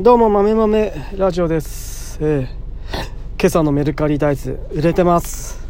[0.00, 2.48] どうも豆豆ラジオです、えー
[3.38, 5.68] 今朝のメルカリ大豆売れてます。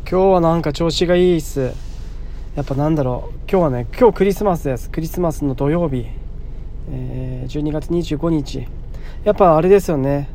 [0.00, 1.72] 今日はなんか調子がいいっす。
[2.54, 3.38] やっぱなんだろう。
[3.50, 4.90] 今日はね今日クリスマスです。
[4.90, 6.04] クリスマスの土曜日、
[6.90, 8.66] えー12月25日。
[9.24, 10.28] やっぱあれですよね。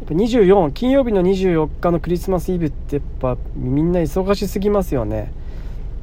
[0.00, 5.32] やっぱ24金曜日の24日のクリスマスイブってやっぱみんな忙しすぎますよね。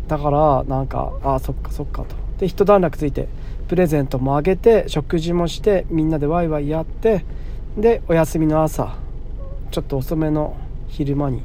[0.07, 2.30] だからなんかあそっかそっかと。
[2.41, 3.27] で一段落ついて
[3.67, 7.23] プレゼントもあげて食事もしてみんなでワイワイやって
[7.77, 8.97] でお休みの朝
[9.69, 10.57] ちょっと遅めの
[10.87, 11.43] 昼間に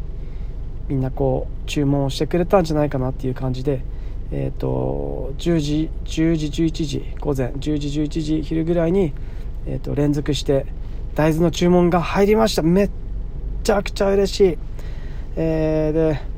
[0.88, 3.82] みんなこう注文をしてくれたんじゃないかなっていう感じで
[4.32, 9.12] えっ、と10時10時11時午前10時11時昼ぐらいに、
[9.66, 10.66] えー、と連続して
[11.14, 12.62] 大豆の注文が入りました。
[12.62, 12.90] めっ
[13.62, 14.58] ちゃくちゃ嬉しい。
[15.36, 16.35] えーで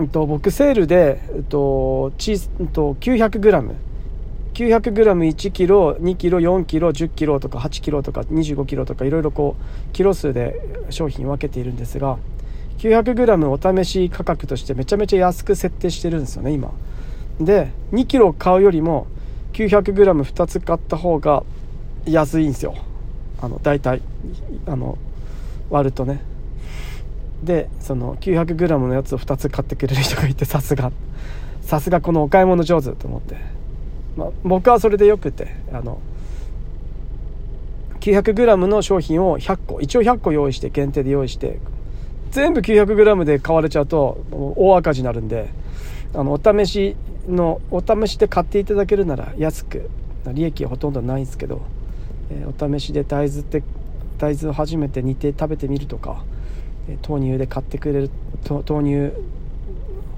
[0.00, 3.74] えっと、僕セールで、えっと、チ、えっと、900g
[4.54, 12.18] 900g1 キロ2キロ4キロ1 0キロとか8キロとか25キロとかいろいろこうキロ数で商品分けているんですが
[12.78, 16.72] 900g お試し価格としてめちゃめちゃ安く設定してるんですよね今。
[17.40, 19.06] で2キロ買うよりも
[19.52, 21.42] 900g2 つ買った方が
[22.06, 22.74] 安いんですよ。
[23.40, 24.02] あの大体
[24.66, 24.98] あの
[25.70, 26.29] 割るとね。
[27.42, 30.92] でその 900g のやつを2つ買ってくれる人がいてさすが。
[31.70, 33.36] さすがこのお買い物上手と思って、
[34.16, 36.00] まあ、僕はそれでよくてあの
[38.00, 41.60] 900g の商品を100個一応100個用意して限定で用意して
[42.32, 44.24] 全部 900g で買われちゃうと
[44.56, 45.50] 大赤字になるんで
[46.12, 46.96] あのお試し
[47.28, 49.90] のお試しで買っていただけるなら安く
[50.32, 51.62] 利益はほとんどないんですけど、
[52.30, 53.62] えーお試しで大豆って
[54.18, 56.24] 大豆を初めて煮て食べてみるとか
[57.08, 58.10] 豆乳で買ってくれる
[58.48, 59.12] 豆乳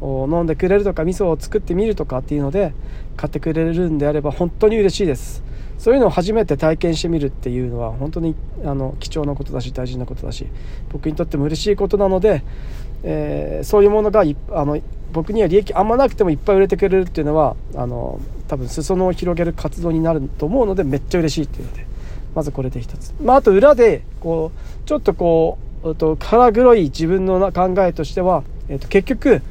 [0.01, 2.75] を飲んでくれるとか味噌を作ってみるとかっていうので
[3.17, 5.43] 買ってくれるんであれば本当に嬉しいです。
[5.79, 10.47] そういうのを初めて体験してみるっていうのは本当にあの貴重なことだし大事なことだし
[10.91, 12.45] 僕にとっても嬉しいことなので、
[13.03, 14.81] えーそういうものがいあの
[15.13, 21.87] 僕には利益あんまなくてもいっぱい売れてくれるっていうのはあの多分裾野を広げる活動になると思うのでめっちゃ嬉しいっていうので
[22.35, 29.43] まずこれで一つ、まあ、あと裏でこうちょっとこうと腹黒い自分の考えとしては、えっと、結局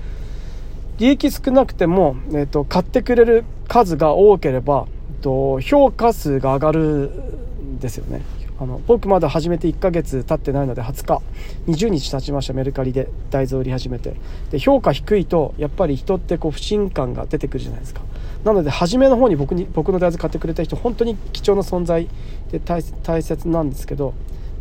[0.98, 8.22] 利益少なくても、えっと、買ってくれる数が多ければ、えっと、評価数が上がるんですよね。
[8.60, 11.22] あの僕まだ始めて1ヶ月経ってないので20日
[11.66, 14.16] 20日経ちましたメルカリで大豆を売り始めて。
[14.52, 18.02] で評価低いとやっぱり人ってこう不信感が出てくるじゃないですか。
[18.44, 22.08] なので初めの方に僕に僕の大豆買ってくれた人本当に貴重な存在
[22.52, 24.14] で大大切なんですけど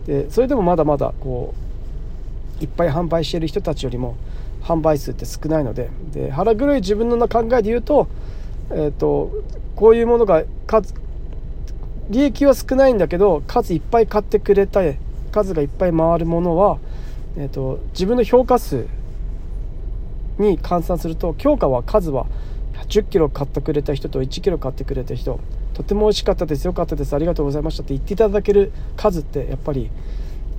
[0.07, 1.55] でそれでもまだまだこ
[2.61, 4.17] ういっぱい販売している人たちよりも
[4.63, 8.09] 販売数って少ないのでで腹黒い自分の考えで言うと,、
[8.71, 9.31] えー、と
[9.77, 10.95] こういうものが数
[12.11, 14.81] 利益は少ないんだけど数いっぱい買ってくれた
[15.33, 16.79] 数がいっぱい回るものは、
[17.37, 18.87] えー、と自分の評価数
[20.39, 22.27] に換算すると評価は数は
[22.91, 25.41] 10キロ買ってくれた人と1キロ買ってくれた人
[25.75, 29.91] とても美味しかったですよかったですありがとうございましたって言っていただける数ってやっぱり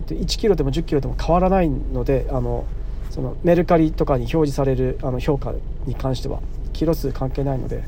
[0.08, 2.66] 1キロでも10キロでも変わらないのであの
[3.12, 5.54] そのメルカリとかに表示されるあの評価
[5.86, 6.40] に関しては
[6.72, 7.84] キロ数関係ないので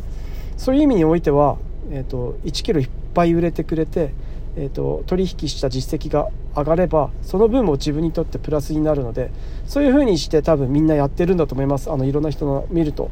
[0.57, 1.57] そういう意味においては、
[1.91, 4.13] えっと1キロいっぱい売れてくれて、
[4.55, 9.31] えっと取引した実績が上がればその分も自分にとってプラスになるので
[9.65, 13.09] そういうふうにして多分みんなやってるんだと思いますあのいろんな人の見ると。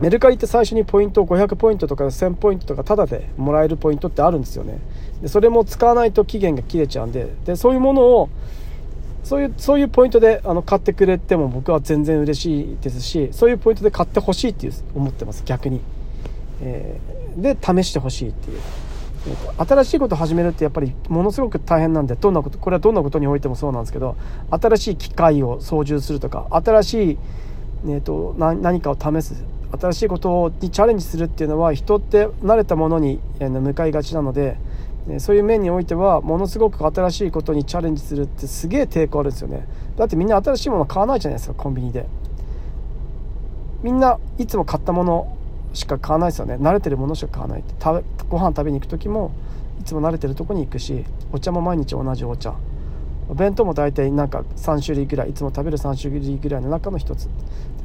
[0.00, 4.78] メルカリって最初にポイントを500ポイントとか1000ポイントとかタダでもらえるポイントってあるんですよね。
[5.22, 8.28] でそれも使わないと期限が切れちゃうんででそういうものを
[9.24, 15.80] そういうそういうポイントであの買ってくれても僕は全然嬉しいですしそういうポイントで買ってほしいっていう思ってます逆に、
[16.60, 18.60] えーで試してほしいっていう、
[19.58, 24.16] 新しいことを始めるってやっぱりものすごく大変なんでどんなことこれはどんなことにおいてもそうなんですけど
[24.50, 27.18] 新しい機械を操縦するとか新しい、
[27.84, 29.44] えー、と何かを試す
[29.76, 34.56] 新しいことにチャレンジするっていうのは人って慣れたものに向かいがちなので
[35.18, 39.66] そういう面においてはものすごく新しいことにチャレンジするってすげえ抵抗あるんですよね。
[39.96, 42.06] だってみんな新しいもの買わないじゃないですかコンビニで。
[43.82, 45.36] みんないつも買ったもの
[45.72, 46.54] しか買わないですよね。
[46.54, 47.64] 慣れてるものしか買わない
[48.28, 49.30] ご飯食べに行く時も
[49.80, 52.54] いつも慣れてるとこに行くしお茶も毎日同じお茶。
[53.28, 57.28] お弁当も大体なんか3種類ぐらいいつも食べる3種類ぐらいの中の一つ。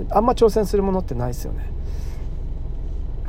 [0.10, 1.72] あんま挑戦するものってないですよね。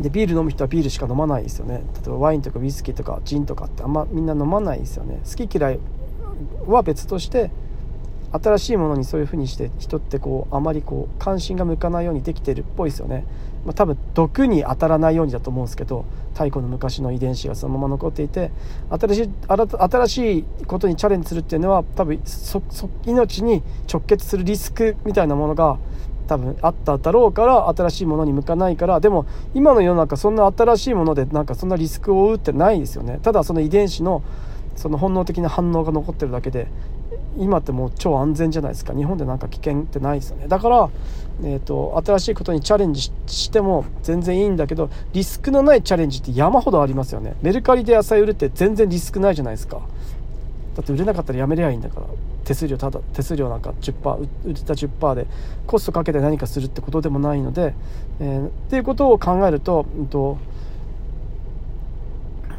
[0.01, 1.83] でビール飲む人はビールしか飲まないですよね。
[1.95, 5.21] 例えばワインとかウイスキーとかジンとかってあんまみんな飲まないですよね。
[5.25, 5.79] 好き嫌い
[6.67, 7.51] は別として
[8.33, 13.25] 新しいものにそういう風にして人ってこうあまりこう関心が向かないようにできてるっぽいですよね。
[13.65, 18.51] まあ、多分毒に当たらないようにだと思うんですけど太古の昔の遺伝子がそのまま残っていて
[18.91, 22.21] 新しい新しいことにチャレンジするっていうのは多分
[23.07, 23.63] 命に
[23.93, 25.79] 直結するリスクみたいなものが
[26.27, 33.19] 多分あっただろうから新しいものに向かないからでも今の世の中そんな新しいものでなんかそんなリスクを負うってないですよね。
[33.23, 34.23] ただその遺伝子の
[34.77, 36.67] その本能的な反応が残ってるだけで
[37.39, 38.95] 今ってもう超安全じゃないですか。
[38.95, 40.49] 日本でなんか危険ってないですよね。
[40.49, 40.91] だから、
[41.43, 47.35] えーと、新しいことにチャレンジしても全然いいんだけどリスクのないチャレンジって山ほどありますよね。
[47.43, 49.81] メルカリで野菜売るって全然リスクないじゃないですか。
[50.77, 52.07] だって売れなかったらやめりゃいいんだから。
[52.45, 55.27] 手数料ただ手数料なんか10%売れた10%で
[55.67, 57.75] コストかけて何かするってことでもないので、
[58.21, 60.39] えー、っていうことを考えると,、うんと、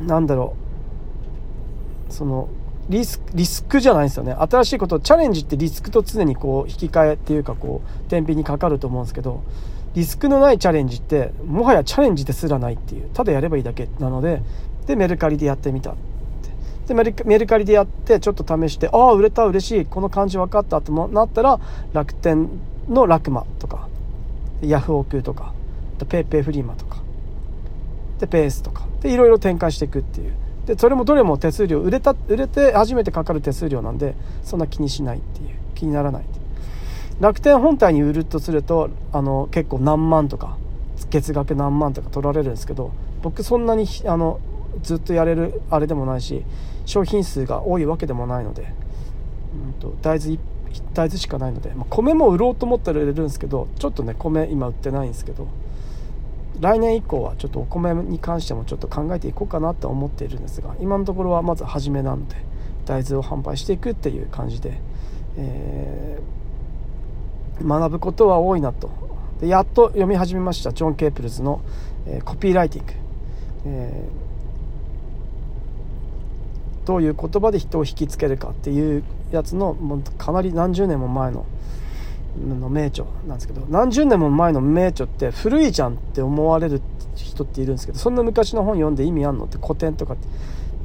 [0.01, 0.55] なんだろ
[2.09, 2.13] う。
[2.13, 2.47] その
[2.89, 4.33] リスリスクじゃないんですよね。
[4.33, 9.41] 新しいことチャレンジってリスクと常にこう引き換えっていうかこう天秤にかかると思うんですけど
[9.95, 14.41] リスクのないチャレンジってもはやチャレンジですらないっていうただやればいいだけなので
[14.85, 15.95] でメルカリでやってみた
[16.87, 21.59] でメルメルカリでやってちょっと試してああ売れた嬉しいこの感じ分かったとなったら
[21.93, 22.49] 楽天
[22.89, 23.87] のラクマとか
[24.61, 25.53] ヤフオクとか
[26.09, 26.97] ペイペイフリーマとか
[28.19, 30.42] でペースとかでいろいろ展開していくっていう。
[30.65, 35.63] でそれもどれも手数料売れた売れて初めてかかる手数料なんでそんな気にしないっていう。
[35.83, 36.23] 気にならない
[37.19, 40.57] 楽天本体に売るとするとあの結構何万とか
[41.09, 44.39] 月額何万とか取られるんですけど僕そんなにあの
[44.81, 46.43] ずっとやれるあれでもないし
[46.85, 48.73] 商品数が多いわけでもないので、
[49.67, 50.39] うんと、大豆
[50.93, 55.47] 大豆しかないので、まあ、米も売ろうと思ったら売れるんですけどちょっとね米今売ってないんですけど
[56.59, 62.35] 来年以降はちょっとお米に関してもちょっと考えていこうかなと思っているんですが今のところはまず初めなので
[62.85, 64.79] 大豆を販売していくっていう感じで、
[65.37, 68.89] えー、学ぶことは多いなと。
[69.39, 71.61] でやっと読み始めましたジョン・ケープルズの、
[72.05, 72.93] えー、コピーライティング、
[73.65, 81.45] えー、どういう言葉で人を引きつけるかっていうやつのもうかなり何十年も前の
[82.37, 86.81] の名著なんですけど何十年も前の名著って古いじゃんって思われる
[87.15, 90.27] 人っているんですけどそんな昔の本読んで意味あんのって古典とかって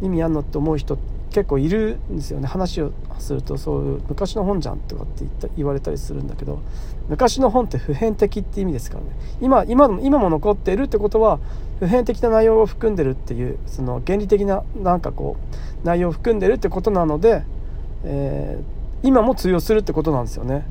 [0.02, 0.98] 意味あんのって思う人
[1.30, 6.60] 結構いるんですよね話をするとそういう昔の本じゃんとかって言った言われたりするんだけど
[7.08, 9.10] 昔の本って普遍的って意味ですからね
[9.40, 11.38] 今今今も残っているってことは
[11.78, 15.36] 普遍的な内容を含んでるっていうその原理的ななんかこ
[15.82, 17.44] う内容を含んでるってことなので、
[18.04, 20.66] えー、今も通用するってことなんですよね。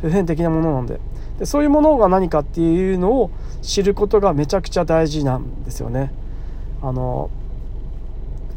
[0.00, 1.00] 普遍的なものなんで
[1.38, 3.30] でそういうものが何かっていうのを
[3.62, 6.12] 知ることがめちゃくちゃ大事なんですよね。
[6.82, 7.30] あの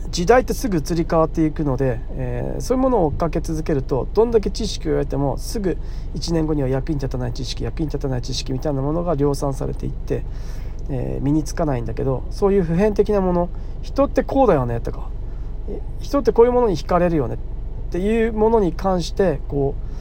[0.09, 5.75] 時代ってすぐ移り変わっていくので、えー、そういうものを追っかけ続けるとどんだけ知識を得てもすぐ
[6.13, 10.23] 1年後には役に立たない知識役に立たない知識みたいなものが量産されていって、
[10.91, 13.49] えー、身につかないんだけどそういう普遍的なもの
[13.81, 15.09] 人ってこうだよねとか
[15.99, 19.92] 人ってこういうものに惹かれるよねっていうものに関してこう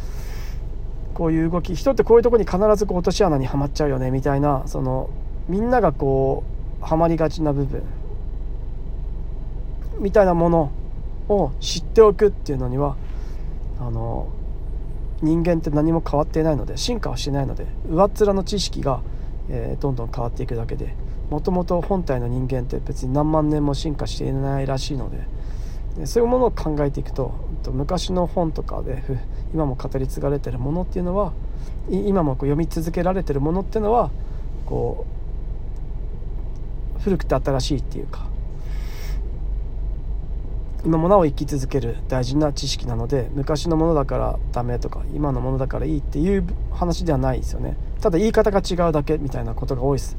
[1.12, 5.10] こういう動き人ってこういうとこに必ずこう落とし穴にはまっちゃうよねみたいなその
[5.48, 6.44] みんながこ
[6.80, 7.82] うはまりがちな部分
[9.98, 10.72] みたいなもの
[11.28, 12.96] を知っておくっていうのには
[13.80, 14.28] あの
[15.22, 19.02] 人間って何も変わっていないので進化はしてないので上っ面の知識が、
[19.48, 20.94] えー、どんどん変わっていくだけで
[21.30, 25.42] もともと本体の人間って別に何万年も進化していないらしいので。
[25.96, 27.34] でそういうものを考えていくと
[27.70, 29.02] 昔の本とかで
[29.54, 31.32] 今も語り継がれてるものっていうのは
[31.90, 34.10] 今もこう読み続けられてるものっていうのは
[34.66, 35.06] こ
[36.98, 38.26] う古くて新しいっていうか
[40.84, 50.16] 今もなお生き続ける大事な知識なので昔のものだからダメとか今のものだからいいっていう話ではないですよねただ言い方が違うだけみたいなことが多いです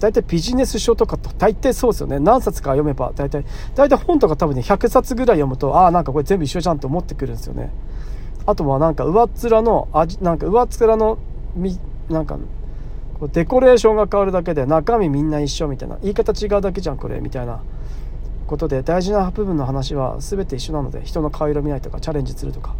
[0.00, 2.18] 大体ビジネス書とかと大抵そうですよね。
[2.18, 3.44] 何冊か読めば大体、
[3.74, 7.70] 大体本とか多分ね、100冊ぐらい読むと、ああ、なんかこれ全部一緒じゃんって思ってくるんですよね。
[8.46, 11.18] あとはなんか上っ面の味、なんか上っ面の、
[11.54, 11.78] み、
[12.08, 12.38] なんか、
[13.18, 15.98] こうデコレーションが変わるだけで中身みんな一緒みたいな。
[16.02, 17.62] 言い方違うだけじゃん、これ、みたいな
[18.46, 22.74] ことで、大事な部分の話は全て一緒なので、人の顔色見ないとか、チャレンジするとか、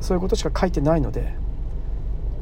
[0.00, 1.34] そういうことしか書いてないので、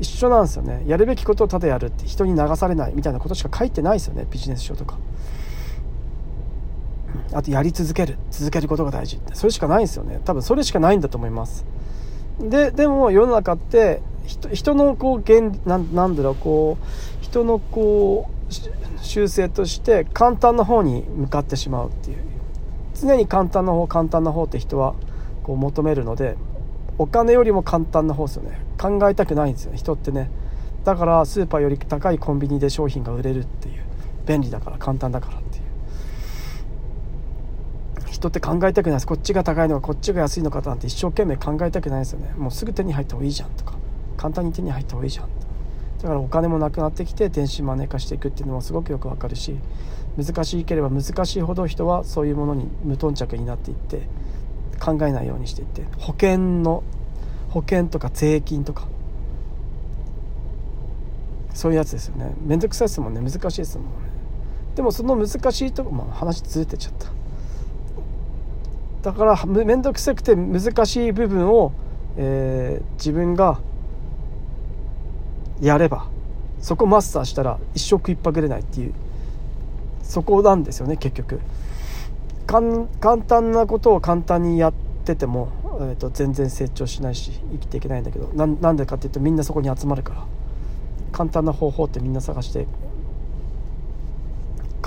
[0.01, 0.85] 一緒なんですよね。
[0.87, 4.97] やるべきことをただやるって人に流されないみたいなことしか書いてないですよねビジネス書とか。
[7.33, 9.35] あとやり続ける続けることが大事って。
[9.35, 10.21] それしかないんですよね。
[10.25, 11.65] 多分それしかないんだと思います。
[12.41, 22.19] ででも世の中って人のこう原なんなんだろうこう人のこう習性として簡単な方に向かってしまうっていう。
[23.01, 24.95] 常に簡単な方簡単な方って人は
[25.45, 26.37] こう求めるので
[26.99, 28.61] お金よりも簡単な方ですよね。
[28.77, 30.31] 考えたくないんですよね人ってね。
[30.85, 33.83] だからスーパーより高いコンビニで商品が売れるっていう。
[34.27, 35.48] 便利だから簡単だから。
[38.19, 39.07] 人って考えたくないです。
[39.07, 42.33] こっちが高いのかこっちが安いのかなんて一生懸命考えたくないですよね。
[42.37, 43.79] もうすぐ手に入った方がいいじゃんとか。
[44.19, 45.29] 簡単に手に入った方がいいじゃん
[46.03, 49.57] だからお金もなくなってきて電子マネー化していくっていうのもすごくよくわかるし
[50.17, 54.03] 難しいければ難しいほど人はそういうものに無頓着になっていって
[54.81, 56.83] 考えないようにしていって保険の
[57.51, 58.87] 保険とか税金とか。
[61.55, 62.33] そういうやつですよね。
[62.41, 63.21] 面倒くさいですもんね。
[63.21, 63.91] 難しいですもんね。
[64.77, 67.09] でもその難しいとこ、まあ、話ずれてちゃった。
[69.09, 71.73] だから面倒くさくて難しい部分を、
[72.19, 73.59] えー、自分が
[75.63, 76.11] やれば
[76.61, 78.93] そこマスターしたら一生食いっぱぐれないっていう
[80.03, 81.41] そこなんですよね結局。
[82.47, 82.87] 簡
[83.27, 84.75] 単なことを簡単にやっ
[85.07, 90.27] てても、えーと、全然成長しないし生きていけないんだけどなんでかっていうとみんなそこに集まるから。
[91.13, 92.67] 簡単な方法ってみんな探して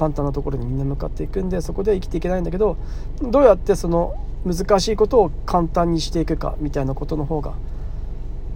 [0.02, 2.76] 簡単なところにみんな向かっていくんでそこで生きていけないんだけど
[3.22, 7.54] どうやってその難しいことを簡単にしていくかみたいなことの方が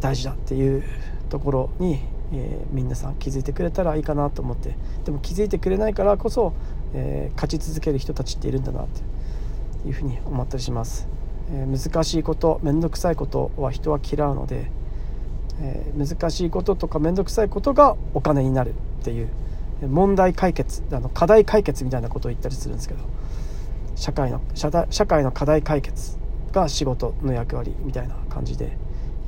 [0.02, 0.84] 大事だっていう
[1.30, 2.00] ところに、
[2.34, 4.76] えー、皆さん気づいてくれたらいいかなと思って。
[5.04, 6.54] でも気づいてくれないからこそ、
[6.96, 11.08] えー、勝ち続ける人たちっているんだなっていうふうに思ったりします、
[11.52, 14.72] えー、難しいこと面倒くさいことは人は嫌うので、
[15.62, 19.30] え難しいこととか面倒くさいことがお金になるっていう
[19.82, 23.02] 問題解決あの課題解決みたいなことを言ったりするんですけど
[23.96, 26.18] 社会の社会の課題解決
[26.52, 28.78] が仕事の役割みたいな感じで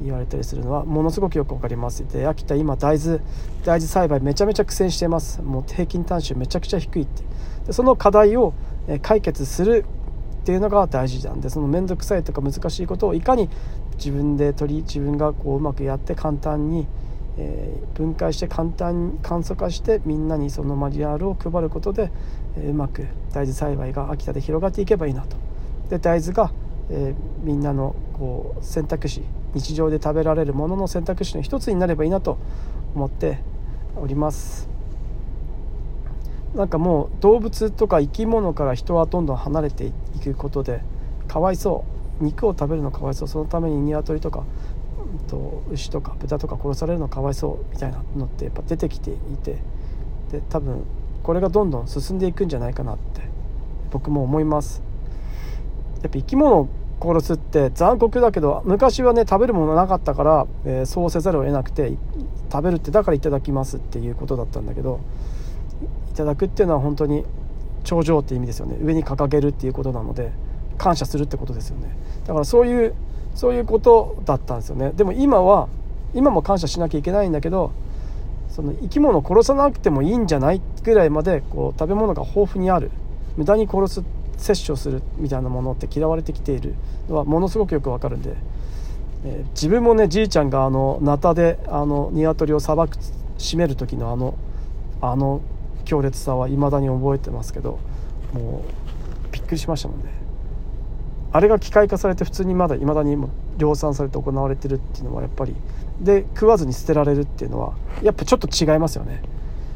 [0.01, 2.07] 言われたりするのはものすごくよく分かります。
[2.07, 3.19] で秋田今大豆
[3.65, 5.41] 大豆栽培めちゃめちゃ苦戦してます。
[5.41, 7.23] もう平均単収めちゃくちゃ低いって。
[7.65, 8.53] でその課題を
[9.01, 9.85] 解決する
[10.41, 13.49] っていうのが大事なんでその面倒くさいとか難しいことをいかに
[13.97, 16.87] 自分で取り自分がこううまくやって簡単に、
[17.37, 22.11] えー、分解して簡単に簡素化してみんなにそのマニュアルを配ることで、
[22.55, 25.37] えー、うまく大豆栽培が秋田で広がっていけばいいなと。
[25.89, 26.51] で大豆が、
[26.89, 32.37] えー、みんなのこう選択肢日常で食べられるものの選択肢の一つになればいいなと
[32.95, 33.39] 思って
[33.95, 34.69] おります。
[36.55, 40.81] なんかもう動物とか生き物から人はどんどん離れていくことで
[41.27, 41.97] かわいそう。
[42.19, 43.27] 肉を食べるのかわいそう。
[43.27, 44.43] そのために鶏とか、
[45.27, 49.57] と牛とか豚とか殺されるのかわいそうみたいなのってやっぱ出てきていて
[50.31, 50.83] で多分
[51.23, 53.21] これがどんどん進んでいくんじゃないかなって
[53.91, 54.81] 僕も思います。
[55.95, 56.69] やっぱ生き物を
[57.01, 61.97] 殺すって残酷だけど昔はね食べるものなかったから、えー、そうせざるを得なくて
[62.51, 64.99] 食べるってだからいただきますっていうことだったんだけど
[66.11, 67.25] いただくっていうのは本当に
[67.83, 68.77] 頂上って意味ですよね。
[68.81, 70.31] 上に掲げるっていうことなので
[70.77, 71.95] 感謝するってことですよね。
[72.25, 72.93] だからそういう
[73.37, 74.91] そういうことだったんですよね。
[74.95, 75.69] でも今は
[76.15, 77.71] 今も感謝しなきゃいけないんだけど
[78.49, 82.89] その生き物を殺さなくてもいいんじゃないぐらいまでこう食べ物が豊富にある
[83.37, 84.03] 無駄に殺す
[84.37, 86.73] 摂取をするみたいなものって嫌われてきている
[87.07, 88.35] のはものすごくよくわかるんで、
[89.23, 92.97] えー、自分もねじいちゃんがあのナタであの鶏をさばく
[93.37, 94.33] 締める時のあの
[94.99, 95.41] あの
[95.85, 97.77] 強烈さはいまだに覚えてますけど
[98.33, 98.65] も
[99.29, 100.26] うびっくりしましたもんね。
[101.31, 103.17] あれが機械化されて普通にまだいまだに
[103.57, 105.55] 量産されて行われてるっていうのはやっぱり
[105.99, 109.21] で食わずに捨てられるっていうのはやっぱちょっと違いますよね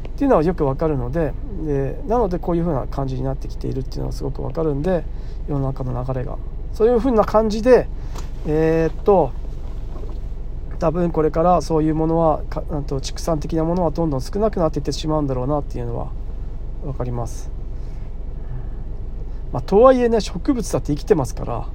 [0.08, 1.32] っていうのはよくわかるので
[1.66, 5.04] でなのでこういう風な感じになってきているっていうのはすごくわかるんで
[5.48, 6.38] 世の中の流れが
[6.72, 7.88] そういう風な感じで
[8.46, 9.32] えー、っと
[10.78, 16.10] 多分これからそういうものはかと畜産的なものはどんどん少なくなっていってしまうんだろうなっていうのは
[16.82, 17.61] 分かります。
[19.52, 21.68] まあ、とはいえね植物だって生きてますから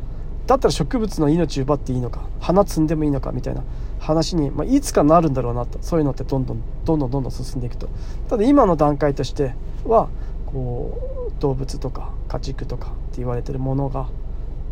[0.48, 3.64] だったら植物の命奪っていいのか花摘んでもいいのかみたいな
[4.00, 7.90] 話に、まあ、いつかなるんだろうなとそういうのってどんどんどんどんどんどん進んでいくと。
[8.30, 9.54] ただ今の段階として
[9.86, 10.10] は
[10.46, 14.08] こう動物とか家畜とかって言われてるものが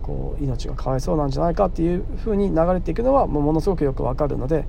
[0.02, 4.66] こう命がかわいそうなんじゃないかっていうふうに流れていくのはもうものすごくよくわかるので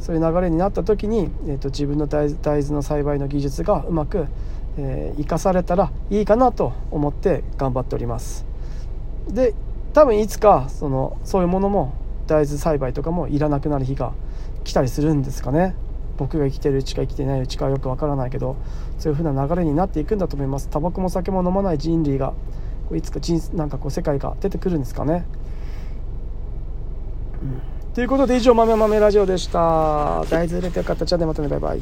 [0.00, 4.26] そういう流れになった時に、えーと、自分の大豆の栽培の技術がうまく、
[4.82, 8.46] えー、生かされたらいいかなと思って頑張っております。
[9.28, 9.54] で
[9.92, 11.92] 多分いつかそのそういうものも
[12.26, 14.12] 大豆栽培とかもいらなくなる日が
[14.64, 15.74] 来たりするんですかね。
[16.16, 18.56] 僕が生きてるうちか生きてないうちかよくわからないけど
[18.98, 20.68] そういう風な流れになっていくんだと思います。
[20.68, 22.34] タバコも酒も飲まない人類が
[22.94, 25.24] いつか人なんかこう世界が出てくるんですかね、
[27.40, 30.24] うん、ということで以上「豆豆ラジオ」でした。
[30.28, 31.80] 大豆入れてよかったじゃあねまたねバイバイ。